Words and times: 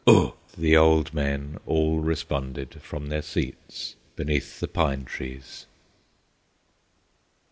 "Ugh!" 0.07 0.33
the 0.57 0.75
old 0.75 1.13
men 1.13 1.59
all 1.67 1.99
responded, 1.99 2.81
From 2.81 3.09
their 3.09 3.21
seats 3.21 3.95
beneath 4.15 4.59
the 4.59 4.67
pine 4.67 5.05
trees! 5.05 5.67